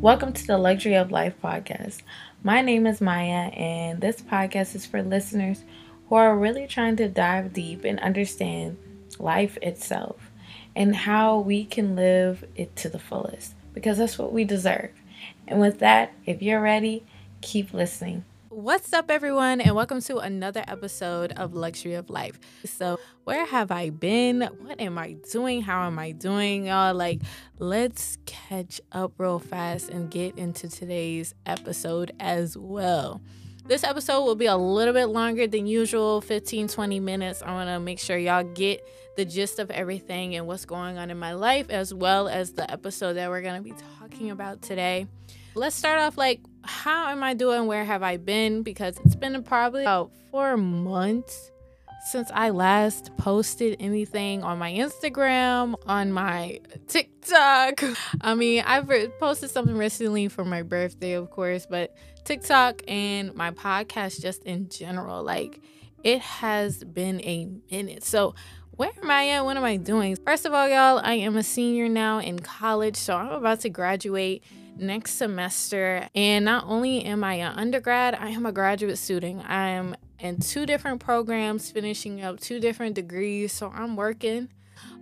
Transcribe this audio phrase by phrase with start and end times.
[0.00, 2.00] Welcome to the Luxury of Life podcast.
[2.42, 5.62] My name is Maya, and this podcast is for listeners
[6.08, 8.78] who are really trying to dive deep and understand
[9.18, 10.30] life itself
[10.74, 14.88] and how we can live it to the fullest because that's what we deserve.
[15.46, 17.04] And with that, if you're ready,
[17.42, 18.24] keep listening.
[18.60, 22.38] What's up, everyone, and welcome to another episode of Luxury of Life.
[22.66, 24.42] So, where have I been?
[24.42, 25.62] What am I doing?
[25.62, 26.66] How am I doing?
[26.66, 27.22] Y'all, like,
[27.58, 33.22] let's catch up real fast and get into today's episode as well.
[33.64, 37.42] This episode will be a little bit longer than usual 15 20 minutes.
[37.42, 41.10] I want to make sure y'all get the gist of everything and what's going on
[41.10, 44.60] in my life, as well as the episode that we're going to be talking about
[44.60, 45.06] today.
[45.54, 47.66] Let's start off like, how am I doing?
[47.66, 48.62] Where have I been?
[48.62, 51.50] Because it's been probably about four months
[52.06, 57.82] since I last posted anything on my Instagram, on my TikTok.
[58.20, 63.50] I mean, I've posted something recently for my birthday, of course, but TikTok and my
[63.50, 65.60] podcast just in general, like
[66.04, 68.04] it has been a minute.
[68.04, 68.34] So,
[68.70, 69.44] where am I at?
[69.44, 70.16] What am I doing?
[70.24, 73.68] First of all, y'all, I am a senior now in college, so I'm about to
[73.68, 74.42] graduate
[74.76, 76.08] next semester.
[76.14, 79.42] And not only am I an undergrad, I am a graduate student.
[79.48, 83.52] I am in two different programs, finishing up two different degrees.
[83.52, 84.48] So I'm working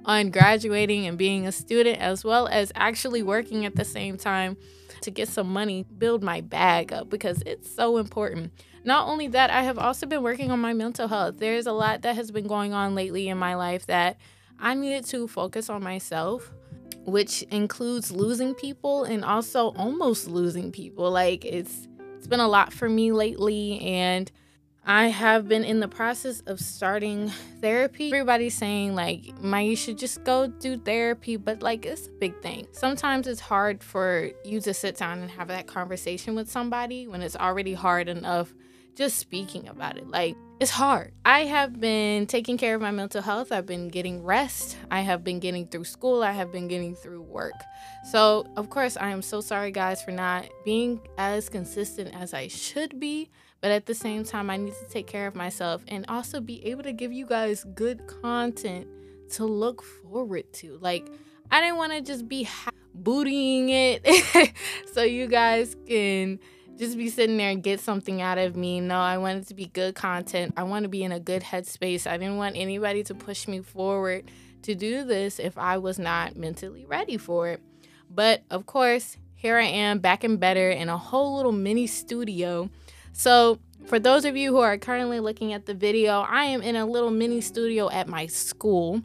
[0.04, 4.56] on graduating and being a student, as well as actually working at the same time
[5.02, 8.52] to get some money, build my bag up because it's so important.
[8.84, 11.38] Not only that, I have also been working on my mental health.
[11.38, 14.16] There's a lot that has been going on lately in my life that
[14.58, 16.50] I needed to focus on myself
[17.10, 21.10] which includes losing people and also almost losing people.
[21.10, 24.30] Like it's it's been a lot for me lately and
[24.84, 27.28] I have been in the process of starting
[27.60, 28.06] therapy.
[28.06, 32.40] Everybody's saying like, "My, you should just go do therapy," but like it's a big
[32.40, 32.66] thing.
[32.72, 37.20] Sometimes it's hard for you to sit down and have that conversation with somebody when
[37.20, 38.54] it's already hard enough
[38.98, 40.08] just speaking about it.
[40.08, 41.12] Like, it's hard.
[41.24, 43.52] I have been taking care of my mental health.
[43.52, 44.76] I've been getting rest.
[44.90, 46.20] I have been getting through school.
[46.20, 47.54] I have been getting through work.
[48.10, 52.48] So, of course, I am so sorry, guys, for not being as consistent as I
[52.48, 53.30] should be.
[53.60, 56.64] But at the same time, I need to take care of myself and also be
[56.66, 58.88] able to give you guys good content
[59.34, 60.76] to look forward to.
[60.80, 61.08] Like,
[61.52, 62.48] I didn't want to just be
[63.00, 64.54] bootying it
[64.92, 66.40] so you guys can
[66.78, 68.80] just be sitting there and get something out of me.
[68.80, 70.54] No, I wanted to be good content.
[70.56, 72.06] I want to be in a good headspace.
[72.06, 74.30] I didn't want anybody to push me forward
[74.62, 77.60] to do this if I was not mentally ready for it.
[78.08, 82.70] But of course, here I am back and better in a whole little mini studio.
[83.12, 86.76] So, for those of you who are currently looking at the video, I am in
[86.76, 89.02] a little mini studio at my school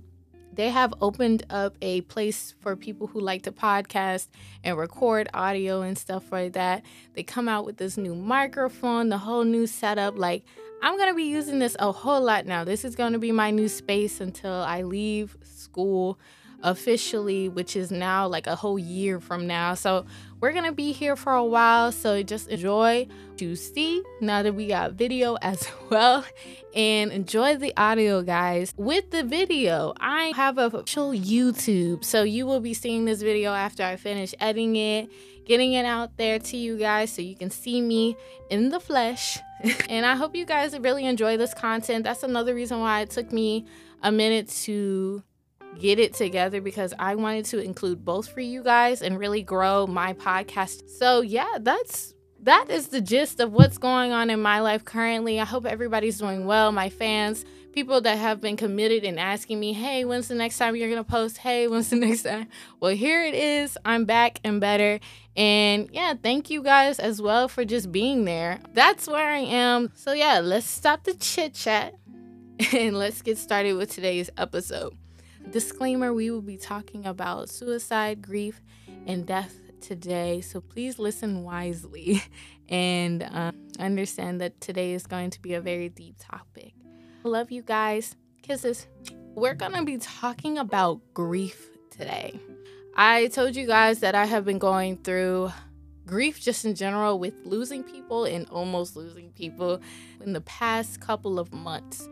[0.55, 4.27] they have opened up a place for people who like to podcast
[4.63, 6.83] and record audio and stuff like that.
[7.13, 10.17] They come out with this new microphone, the whole new setup.
[10.17, 10.43] Like,
[10.81, 12.63] I'm going to be using this a whole lot now.
[12.63, 16.19] This is going to be my new space until I leave school
[16.63, 19.73] officially, which is now like a whole year from now.
[19.73, 20.05] So
[20.39, 21.91] we're gonna be here for a while.
[21.91, 23.07] So just enjoy
[23.37, 26.25] to see now that we got video as well.
[26.75, 28.73] And enjoy the audio, guys.
[28.77, 32.03] With the video, I have a official YouTube.
[32.03, 35.09] So you will be seeing this video after I finish editing it,
[35.45, 38.15] getting it out there to you guys so you can see me
[38.49, 39.39] in the flesh.
[39.89, 42.03] and I hope you guys really enjoy this content.
[42.03, 43.65] That's another reason why it took me
[44.01, 45.23] a minute to
[45.79, 49.87] get it together because I wanted to include both for you guys and really grow
[49.87, 50.89] my podcast.
[50.89, 52.13] So, yeah, that's
[52.43, 55.39] that is the gist of what's going on in my life currently.
[55.39, 59.71] I hope everybody's doing well, my fans, people that have been committed and asking me,
[59.73, 61.37] "Hey, when's the next time you're going to post?
[61.37, 62.47] Hey, when's the next time?"
[62.79, 63.77] Well, here it is.
[63.85, 64.99] I'm back and better.
[65.35, 68.59] And yeah, thank you guys as well for just being there.
[68.73, 69.91] That's where I am.
[69.95, 71.95] So, yeah, let's stop the chit chat
[72.73, 74.95] and let's get started with today's episode.
[75.51, 78.61] Disclaimer we will be talking about suicide, grief,
[79.05, 80.41] and death today.
[80.41, 82.21] So please listen wisely
[82.69, 86.73] and um, understand that today is going to be a very deep topic.
[87.23, 88.15] Love you guys.
[88.41, 88.87] Kisses.
[89.35, 92.39] We're going to be talking about grief today.
[92.95, 95.51] I told you guys that I have been going through
[96.05, 99.81] grief just in general with losing people and almost losing people
[100.21, 102.07] in the past couple of months.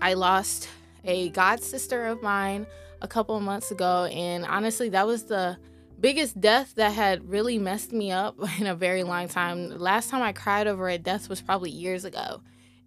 [0.00, 0.68] I lost
[1.04, 2.66] a god sister of mine
[3.02, 5.58] a couple months ago, and honestly, that was the
[6.00, 9.70] biggest death that had really messed me up in a very long time.
[9.70, 12.40] Last time I cried over a death was probably years ago.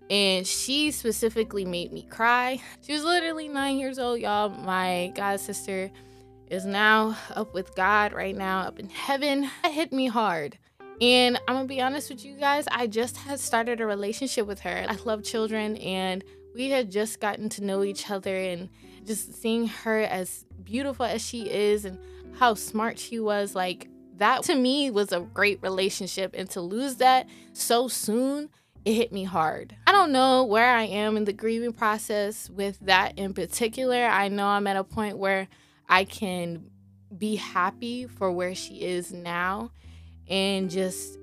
[0.10, 2.62] And she specifically made me cry.
[2.81, 4.50] She was literally nine years old, y'all.
[4.50, 5.92] My god sister
[6.50, 9.50] is now up with God right now, up in heaven.
[9.66, 10.58] It hit me hard.
[11.02, 14.62] And I'm gonna be honest with you guys, I just had started a relationship with
[14.62, 14.86] her.
[14.88, 16.24] I love children and
[16.57, 18.69] we had just gotten to know each other and
[19.06, 22.00] just seeing her as beautiful as she is and
[22.39, 23.88] how smart she was like
[24.18, 28.50] that to me was a great relationship and to lose that so soon
[28.86, 29.75] it hit me hard.
[29.86, 34.06] I don't know where I am in the grieving process with that in particular.
[34.06, 35.48] I know I'm at a point where
[35.88, 36.71] I can
[37.15, 39.71] be happy for where she is now
[40.27, 41.19] and just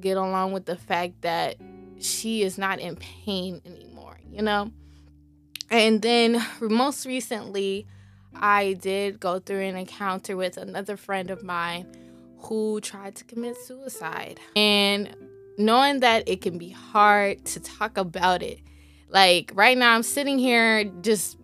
[0.00, 1.56] get along with the fact that
[2.00, 3.89] she is not in pain anymore,
[4.30, 4.70] you know?
[5.70, 7.86] And then most recently,
[8.34, 11.86] I did go through an encounter with another friend of mine
[12.38, 14.40] who tried to commit suicide.
[14.56, 15.14] And
[15.58, 18.60] knowing that it can be hard to talk about it,
[19.08, 21.36] like right now, I'm sitting here just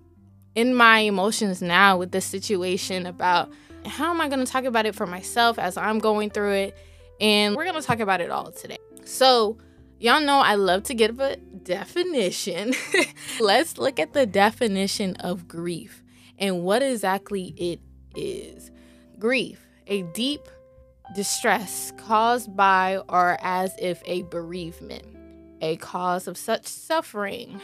[0.54, 3.52] in my emotions now with this situation about
[3.84, 6.78] how am I going to talk about it for myself as I'm going through it.
[7.20, 8.78] And we're going to talk about it all today.
[9.04, 9.58] So,
[9.98, 12.75] y'all know I love to give a definition.
[13.40, 16.02] Let's look at the definition of grief
[16.38, 17.81] and what exactly it
[18.14, 18.70] is.
[19.19, 20.48] Grief, a deep
[21.14, 25.04] distress caused by or as if a bereavement,
[25.60, 27.60] a cause of such suffering.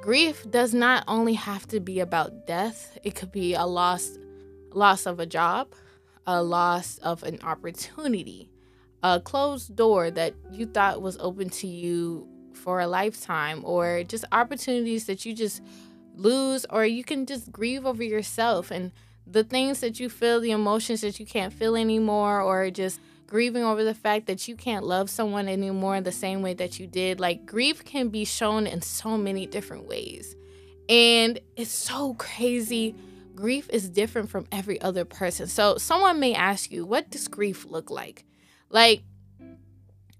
[0.00, 4.18] Grief does not only have to be about death, it could be a loss
[4.72, 5.68] loss of a job,
[6.26, 8.48] a loss of an opportunity,
[9.02, 14.24] a closed door that you thought was open to you for a lifetime or just
[14.32, 15.62] opportunities that you just
[16.14, 18.92] lose or you can just grieve over yourself and
[19.26, 23.62] the things that you feel, the emotions that you can't feel anymore, or just grieving
[23.62, 27.20] over the fact that you can't love someone anymore the same way that you did.
[27.20, 30.36] Like, grief can be shown in so many different ways.
[30.88, 32.94] And it's so crazy.
[33.34, 35.46] Grief is different from every other person.
[35.46, 38.24] So, someone may ask you, what does grief look like?
[38.72, 39.02] Like,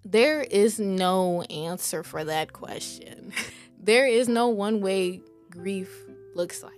[0.04, 3.32] there is no answer for that question.
[3.82, 5.90] there is no one way grief
[6.34, 6.72] looks like.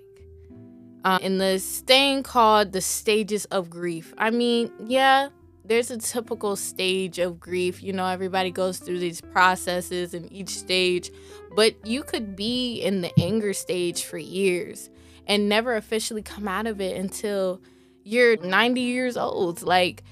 [1.05, 4.15] Uh, in this thing called the stages of grief.
[4.17, 5.29] I mean, yeah,
[5.65, 7.83] there's a typical stage of grief.
[7.83, 11.11] You know, everybody goes through these processes in each stage,
[11.57, 14.89] but you could be in the anger stage for years
[15.27, 17.61] and never officially come out of it until
[18.05, 19.63] you're 90 years old.
[19.63, 20.05] Like,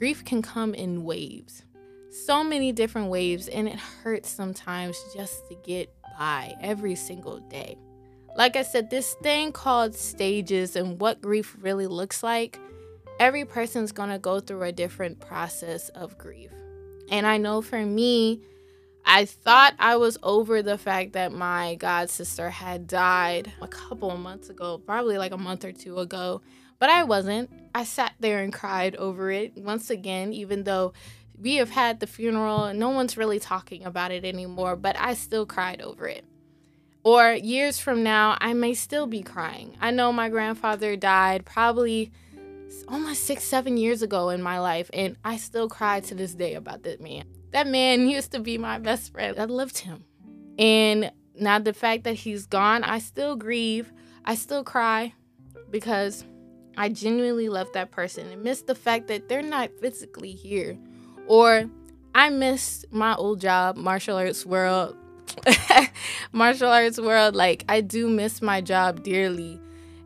[0.00, 1.62] grief can come in waves,
[2.10, 7.76] so many different waves, and it hurts sometimes just to get by every single day
[8.36, 12.58] like I said, this thing called stages and what grief really looks like,
[13.18, 16.50] every person's gonna go through a different process of grief.
[17.10, 18.40] And I know for me,
[19.04, 24.16] I thought I was over the fact that my god sister had died a couple
[24.16, 26.42] months ago, probably like a month or two ago,
[26.80, 27.50] but I wasn't.
[27.72, 30.92] I sat there and cried over it once again, even though
[31.40, 35.14] we have had the funeral and no one's really talking about it anymore, but I
[35.14, 36.24] still cried over it.
[37.02, 39.76] Or years from now, I may still be crying.
[39.80, 42.10] I know my grandfather died probably
[42.88, 46.54] almost six, seven years ago in my life, and I still cry to this day
[46.54, 47.24] about that man.
[47.52, 49.38] That man used to be my best friend.
[49.38, 50.04] I loved him.
[50.58, 53.92] And now the fact that he's gone, I still grieve.
[54.24, 55.14] I still cry
[55.70, 56.24] because
[56.76, 60.78] I genuinely love that person and miss the fact that they're not physically here.
[61.26, 61.68] Or
[62.14, 64.96] I miss my old job, martial arts world,
[66.32, 69.60] martial arts world, like I do miss my job dearly.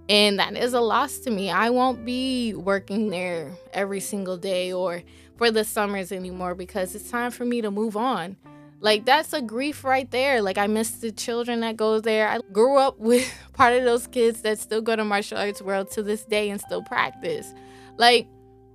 [0.09, 1.51] And that is a loss to me.
[1.51, 5.03] I won't be working there every single day or
[5.37, 8.37] for the summers anymore because it's time for me to move on.
[8.81, 10.43] Like that's a grief right there.
[10.43, 12.29] Like I miss the children that go there.
[12.29, 15.91] I grew up with part of those kids that still go to martial arts world
[15.93, 17.55] to this day and still practice.
[17.97, 18.27] Like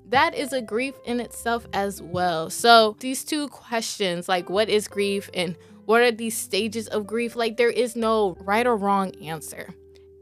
[0.09, 2.49] that is a grief in itself as well.
[2.49, 5.55] So these two questions, like what is grief and
[5.89, 7.35] what are these stages of grief?
[7.35, 9.73] Like, there is no right or wrong answer.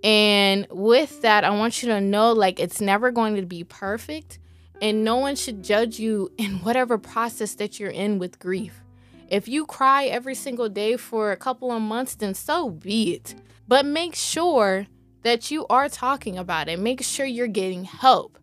[0.01, 4.39] And with that, I want you to know like, it's never going to be perfect,
[4.81, 8.81] and no one should judge you in whatever process that you're in with grief.
[9.27, 13.35] If you cry every single day for a couple of months, then so be it.
[13.67, 14.87] But make sure
[15.23, 16.79] that you are talking about it.
[16.79, 18.39] Make sure you're getting help.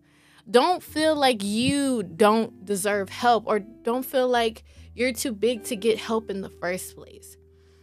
[0.50, 4.64] Don't feel like you don't deserve help or don't feel like
[4.94, 7.36] you're too big to get help in the first place.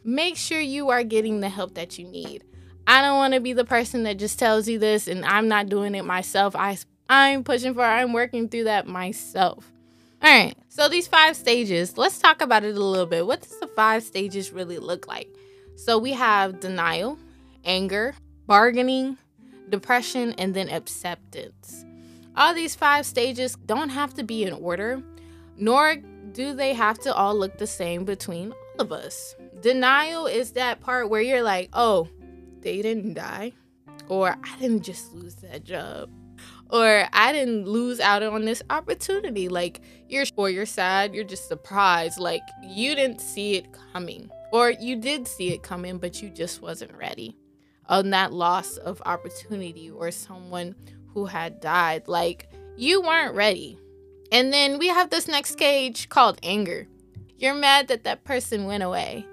[0.03, 2.43] Make sure you are getting the help that you need.
[2.85, 5.69] I don't want to be the person that just tells you this and I'm not
[5.69, 6.55] doing it myself.
[6.55, 6.77] I
[7.09, 9.71] I'm pushing for I'm working through that myself.
[10.23, 10.55] All right.
[10.69, 13.25] So these five stages, let's talk about it a little bit.
[13.25, 15.27] What does the five stages really look like?
[15.75, 17.17] So we have denial,
[17.65, 18.15] anger,
[18.47, 19.17] bargaining,
[19.69, 21.85] depression, and then acceptance.
[22.35, 25.01] All these five stages don't have to be in order,
[25.57, 25.95] nor
[26.31, 29.35] do they have to all look the same between all of us.
[29.61, 32.07] Denial is that part where you're like, oh,
[32.61, 33.53] they didn't die,
[34.07, 36.09] or I didn't just lose that job,
[36.69, 39.49] or I didn't lose out on this opportunity.
[39.49, 44.71] Like you're or you're sad, you're just surprised, like you didn't see it coming, or
[44.71, 47.35] you did see it coming, but you just wasn't ready
[47.91, 50.73] on that loss of opportunity or someone
[51.13, 52.07] who had died.
[52.07, 53.77] Like you weren't ready.
[54.31, 56.87] And then we have this next cage called anger.
[57.37, 59.25] You're mad that that person went away,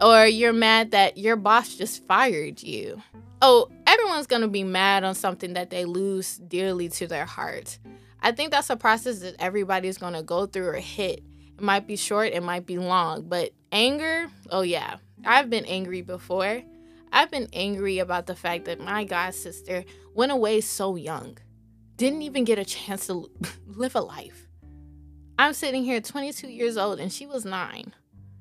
[0.00, 3.02] or you're mad that your boss just fired you.
[3.42, 7.78] Oh, everyone's gonna be mad on something that they lose dearly to their heart.
[8.22, 11.22] I think that's a process that everybody's gonna go through or hit.
[11.56, 16.02] It might be short, it might be long, but anger, oh yeah, I've been angry
[16.02, 16.62] before.
[17.12, 19.84] I've been angry about the fact that my god sister
[20.14, 21.38] went away so young,
[21.96, 23.30] didn't even get a chance to
[23.66, 24.46] live a life.
[25.38, 27.94] I'm sitting here 22 years old and she was nine.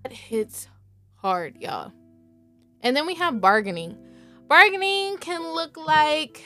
[0.03, 0.67] That hits
[1.15, 1.91] hard, y'all.
[2.81, 3.97] And then we have bargaining.
[4.47, 6.43] Bargaining can look like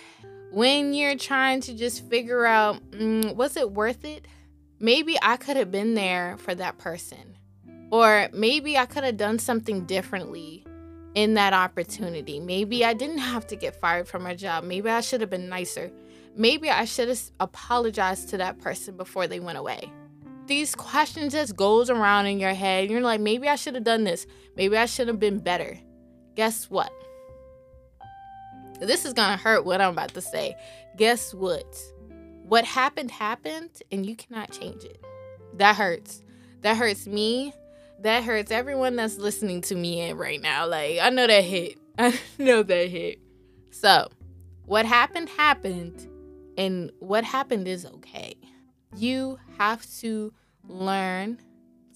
[0.51, 4.25] when you're trying to just figure out mm, was it worth it?
[4.79, 7.37] Maybe I could have been there for that person.
[7.91, 10.65] Or maybe I could have done something differently
[11.15, 12.39] in that opportunity.
[12.39, 14.63] Maybe I didn't have to get fired from my job.
[14.63, 15.91] Maybe I should have been nicer.
[16.35, 19.91] Maybe I should have apologized to that person before they went away.
[20.47, 22.89] These questions just goes around in your head.
[22.89, 24.25] You're like, maybe I should have done this.
[24.55, 25.77] Maybe I should have been better.
[26.35, 26.91] Guess what?
[28.79, 30.55] This is gonna hurt what I'm about to say.
[30.97, 31.77] Guess what?
[32.43, 35.03] What happened happened and you cannot change it.
[35.53, 36.23] That hurts.
[36.61, 37.53] That hurts me
[38.01, 40.67] that hurts everyone that's listening to me in right now.
[40.67, 41.77] Like, I know that hit.
[41.97, 43.19] I know that hit.
[43.71, 44.09] So,
[44.65, 46.07] what happened happened,
[46.57, 48.35] and what happened is okay.
[48.95, 50.33] You have to
[50.67, 51.39] learn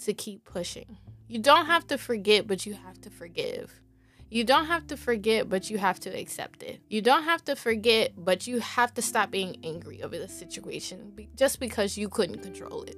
[0.03, 0.97] to keep pushing.
[1.27, 3.81] You don't have to forget, but you have to forgive.
[4.29, 6.81] You don't have to forget, but you have to accept it.
[6.89, 11.13] You don't have to forget, but you have to stop being angry over the situation
[11.35, 12.97] just because you couldn't control it.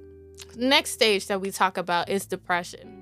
[0.56, 2.97] Next stage that we talk about is depression.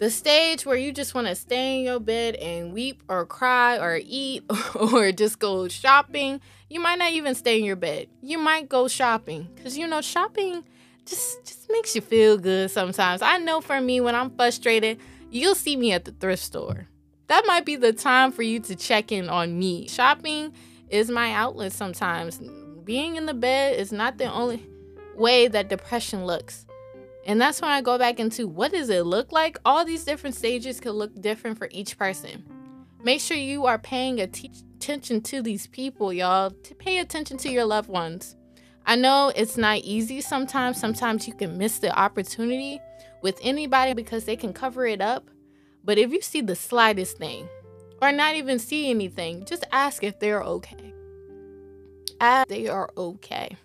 [0.00, 3.76] The stage where you just want to stay in your bed and weep or cry
[3.76, 4.42] or eat
[4.74, 6.40] or just go shopping.
[6.70, 8.08] You might not even stay in your bed.
[8.22, 10.64] You might go shopping cuz you know shopping
[11.04, 13.20] just just makes you feel good sometimes.
[13.20, 14.98] I know for me when I'm frustrated,
[15.30, 16.88] you'll see me at the thrift store.
[17.26, 19.86] That might be the time for you to check in on me.
[19.86, 20.54] Shopping
[20.88, 22.40] is my outlet sometimes.
[22.84, 24.66] Being in the bed is not the only
[25.14, 26.64] way that depression looks.
[27.26, 29.58] And that's when I go back into what does it look like?
[29.64, 32.44] All these different stages could look different for each person.
[33.02, 36.50] Make sure you are paying attention to these people, y'all.
[36.50, 38.36] To pay attention to your loved ones.
[38.86, 40.80] I know it's not easy sometimes.
[40.80, 42.80] Sometimes you can miss the opportunity
[43.22, 45.30] with anybody because they can cover it up.
[45.84, 47.48] But if you see the slightest thing
[48.02, 50.94] or not even see anything, just ask if they're okay.
[52.20, 53.56] Ask they are okay.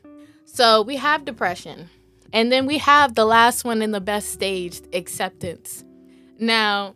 [0.46, 1.90] So we have depression.
[2.36, 5.86] And then we have the last one in the best stage, acceptance.
[6.38, 6.94] Now,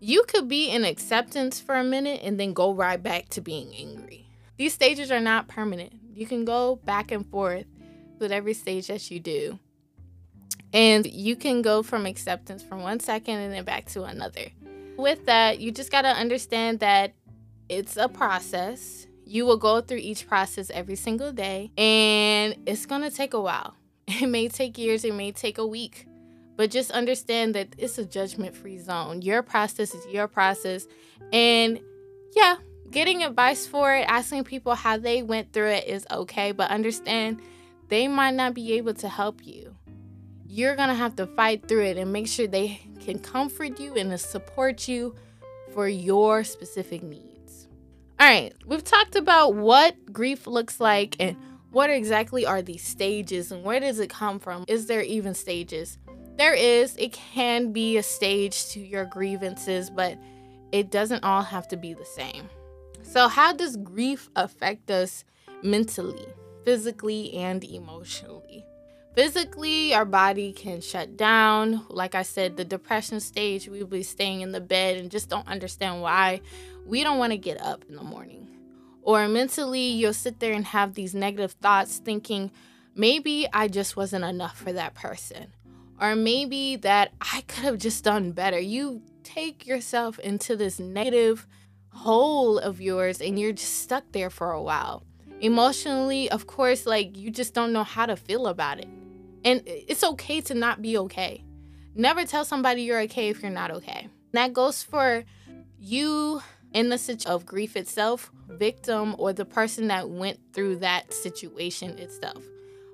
[0.00, 3.70] you could be in acceptance for a minute and then go right back to being
[3.74, 4.26] angry.
[4.56, 5.92] These stages are not permanent.
[6.14, 7.66] You can go back and forth
[8.18, 9.58] with every stage that you do.
[10.72, 14.46] And you can go from acceptance from one second and then back to another.
[14.96, 17.12] With that, you just got to understand that
[17.68, 19.06] it's a process.
[19.26, 23.40] You will go through each process every single day, and it's going to take a
[23.40, 23.74] while.
[24.22, 26.06] It may take years, it may take a week,
[26.56, 29.20] but just understand that it's a judgment free zone.
[29.20, 30.86] Your process is your process.
[31.30, 31.78] And
[32.34, 32.56] yeah,
[32.90, 37.42] getting advice for it, asking people how they went through it is okay, but understand
[37.88, 39.74] they might not be able to help you.
[40.46, 44.18] You're to have to fight through it and make sure they can comfort you and
[44.18, 45.14] support you
[45.74, 47.68] for your specific needs.
[48.18, 51.36] All right, we've talked about what grief looks like and
[51.78, 54.64] what exactly are these stages and where does it come from?
[54.66, 55.96] Is there even stages?
[56.36, 56.96] There is.
[56.96, 60.18] It can be a stage to your grievances, but
[60.72, 62.50] it doesn't all have to be the same.
[63.02, 65.24] So, how does grief affect us
[65.62, 66.26] mentally,
[66.64, 68.64] physically, and emotionally?
[69.14, 71.86] Physically, our body can shut down.
[71.90, 75.46] Like I said, the depression stage, we'll be staying in the bed and just don't
[75.46, 76.40] understand why
[76.84, 78.48] we don't want to get up in the morning.
[79.08, 82.50] Or mentally, you'll sit there and have these negative thoughts thinking,
[82.94, 85.46] maybe I just wasn't enough for that person.
[85.98, 88.58] Or maybe that I could have just done better.
[88.58, 91.46] You take yourself into this negative
[91.88, 95.04] hole of yours and you're just stuck there for a while.
[95.40, 98.88] Emotionally, of course, like you just don't know how to feel about it.
[99.42, 101.42] And it's okay to not be okay.
[101.94, 104.08] Never tell somebody you're okay if you're not okay.
[104.32, 105.24] That goes for
[105.78, 106.42] you
[106.74, 111.98] in the situation of grief itself, victim, or the person that went through that situation
[111.98, 112.42] itself.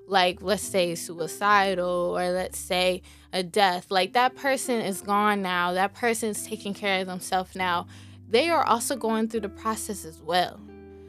[0.07, 3.01] Like, let's say suicidal, or let's say
[3.33, 3.89] a death.
[3.89, 5.73] Like, that person is gone now.
[5.73, 7.87] That person is taking care of themselves now.
[8.29, 10.59] They are also going through the process as well.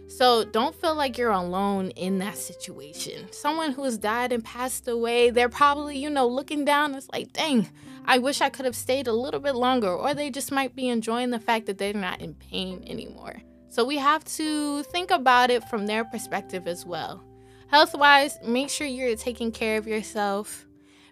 [0.09, 3.31] So don't feel like you're alone in that situation.
[3.33, 6.95] Someone who has died and passed away, they're probably, you know, looking down.
[6.95, 7.69] It's like, dang,
[8.05, 9.93] I wish I could have stayed a little bit longer.
[9.93, 13.43] Or they just might be enjoying the fact that they're not in pain anymore.
[13.77, 17.23] So we have to think about it from their perspective as well.
[17.67, 20.65] Health wise, make sure you're taking care of yourself.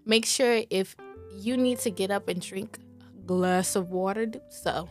[0.07, 0.97] Make sure if
[1.31, 4.89] you need to get up and drink a glass of water, do so.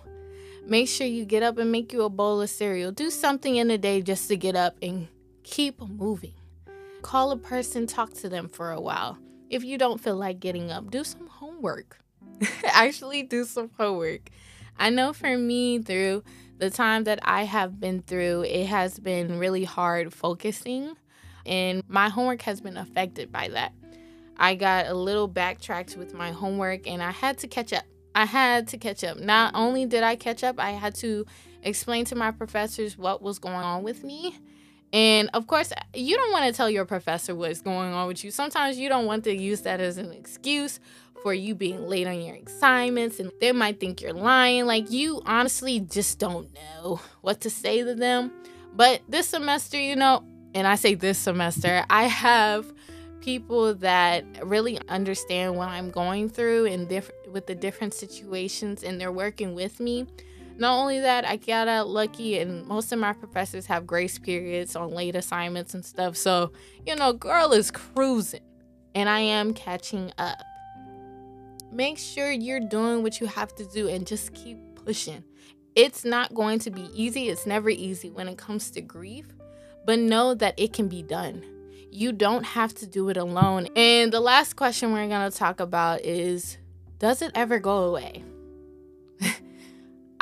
[0.68, 2.92] Make sure you get up and make you a bowl of cereal.
[2.92, 5.08] Do something in the day just to get up and
[5.42, 6.36] keep moving.
[7.02, 9.18] Call a person, talk to them for a while.
[9.50, 11.98] If you don't feel like getting up, do some homework.
[12.66, 14.30] Actually, do some homework.
[14.78, 16.24] I know for me, through
[16.58, 20.96] the time that I have been through, it has been really hard focusing,
[21.46, 23.74] and my homework has been affected by that.
[24.38, 27.84] I got a little backtracked with my homework, and I had to catch up.
[28.16, 29.20] I had to catch up.
[29.20, 31.26] Not only did I catch up, I had to
[31.64, 34.38] explain to my professors what was going on with me.
[34.94, 38.30] And of course, you don't want to tell your professor what's going on with you.
[38.30, 40.80] Sometimes you don't want to use that as an excuse
[41.24, 44.66] for you being late on your assignments and they might think you're lying.
[44.66, 48.32] Like, you honestly just don't know what to say to them.
[48.76, 50.24] But this semester, you know,
[50.54, 52.72] and I say this semester, I have
[53.22, 59.00] people that really understand what I'm going through and diff- with the different situations and
[59.00, 60.06] they're working with me.
[60.58, 64.76] Not only that, I got out lucky and most of my professors have grace periods
[64.76, 66.16] on late assignments and stuff.
[66.16, 66.52] So,
[66.86, 68.44] you know, girl is cruising
[68.94, 70.38] and I am catching up.
[71.72, 75.24] Make sure you're doing what you have to do and just keep pushing.
[75.76, 77.30] It's not going to be easy.
[77.30, 79.26] It's never easy when it comes to grief,
[79.86, 81.44] but know that it can be done
[81.94, 83.68] you don't have to do it alone.
[83.76, 86.58] And the last question we're going to talk about is
[86.98, 88.24] Does it ever go away?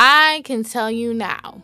[0.03, 1.61] I can tell you now,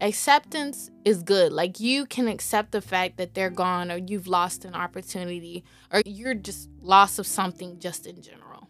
[0.00, 1.52] acceptance is good.
[1.52, 6.00] Like you can accept the fact that they're gone or you've lost an opportunity or
[6.06, 8.68] you're just loss of something just in general.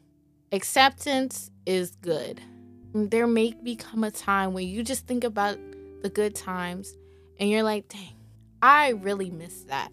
[0.51, 2.41] Acceptance is good.
[2.95, 5.59] There may become a time when you just think about
[6.01, 6.97] the good times
[7.39, 8.17] and you're like, dang,
[8.63, 9.93] I really miss that.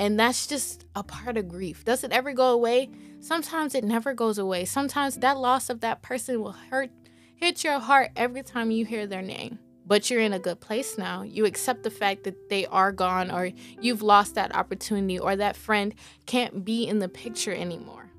[0.00, 1.84] And that's just a part of grief.
[1.84, 2.88] Does it ever go away?
[3.20, 4.64] Sometimes it never goes away.
[4.64, 6.90] Sometimes that loss of that person will hurt
[7.36, 9.58] hit your heart every time you hear their name.
[9.86, 11.22] But you're in a good place now.
[11.22, 15.56] You accept the fact that they are gone or you've lost that opportunity or that
[15.56, 15.94] friend
[16.24, 18.10] can't be in the picture anymore.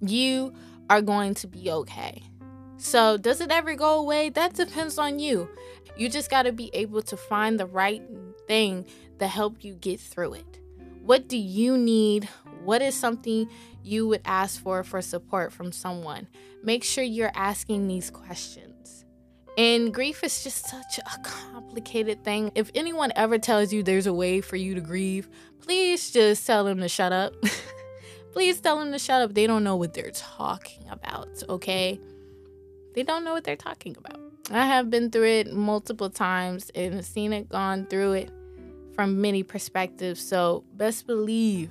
[0.00, 0.52] You
[0.88, 2.22] are going to be okay.
[2.76, 4.28] So, does it ever go away?
[4.28, 5.48] That depends on you.
[5.96, 8.02] You just got to be able to find the right
[8.46, 8.86] thing
[9.18, 10.60] to help you get through it.
[11.02, 12.28] What do you need?
[12.64, 13.48] What is something
[13.88, 16.28] you would ask for for support from someone?
[16.62, 19.04] Make sure you're asking these questions.
[19.56, 22.52] And grief is just such a complicated thing.
[22.54, 25.28] If anyone ever tells you there's a way for you to grieve,
[25.60, 27.34] please just tell them to shut up.
[28.32, 29.34] please tell them to shut up.
[29.34, 31.98] They don't know what they're talking about, okay?
[32.94, 34.20] They don't know what they're talking about.
[34.50, 38.30] I have been through it multiple times and seen it gone through it
[38.94, 40.20] from many perspectives.
[40.20, 41.70] So, best believe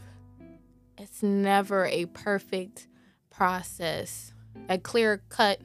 [0.98, 2.88] it's never a perfect
[3.30, 4.34] process,
[4.68, 5.62] a clear cut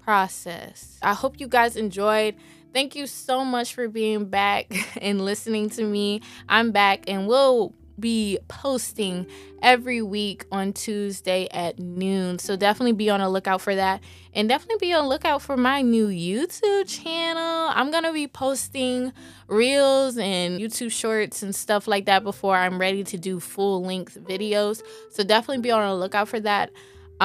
[0.00, 0.98] process.
[1.02, 2.36] I hope you guys enjoyed.
[2.72, 6.22] Thank you so much for being back and listening to me.
[6.48, 9.26] I'm back and we'll be posting
[9.62, 12.38] every week on Tuesday at noon.
[12.38, 14.00] So definitely be on a lookout for that.
[14.34, 17.70] And definitely be on lookout for my new YouTube channel.
[17.74, 19.12] I'm going to be posting
[19.46, 24.18] reels and YouTube shorts and stuff like that before I'm ready to do full length
[24.18, 24.82] videos.
[25.10, 26.70] So definitely be on a lookout for that.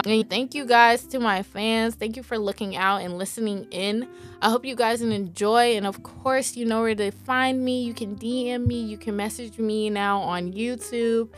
[0.03, 1.95] Thank you guys to my fans.
[1.95, 4.07] Thank you for looking out and listening in.
[4.41, 5.75] I hope you guys enjoy.
[5.75, 7.83] And of course, you know where to find me.
[7.83, 11.29] You can DM me, you can message me now on YouTube.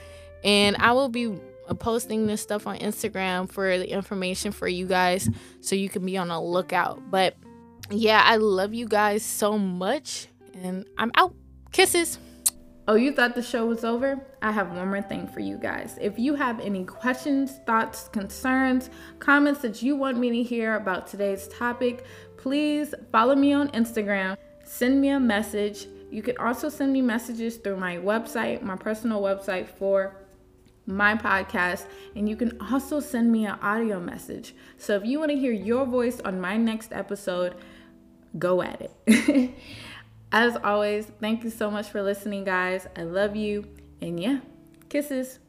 [0.43, 1.39] And I will be
[1.79, 5.29] posting this stuff on Instagram for the information for you guys
[5.61, 7.01] so you can be on a lookout.
[7.09, 7.35] But
[7.89, 10.27] yeah, I love you guys so much.
[10.53, 11.33] And I'm out.
[11.71, 12.19] Kisses.
[12.89, 14.19] Oh, you thought the show was over?
[14.41, 15.99] I have one more thing for you guys.
[16.01, 21.05] If you have any questions, thoughts, concerns, comments that you want me to hear about
[21.05, 22.03] today's topic,
[22.35, 24.37] please follow me on Instagram.
[24.63, 25.85] send me a message.
[26.09, 30.15] You can also send me messages through my website, my personal website for
[30.87, 34.55] my podcast, and you can also send me an audio message.
[34.79, 37.53] So if you want to hear your voice on my next episode,
[38.39, 39.53] go at it.
[40.31, 42.87] As always, thank you so much for listening, guys.
[42.95, 43.67] I love you.
[44.01, 44.39] And yeah,
[44.87, 45.39] kisses.